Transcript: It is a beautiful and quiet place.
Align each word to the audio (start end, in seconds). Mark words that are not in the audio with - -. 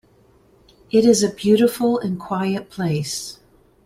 It 0.89 1.05
is 1.05 1.21
a 1.21 1.29
beautiful 1.31 1.99
and 1.99 2.19
quiet 2.19 2.71
place. 2.71 3.37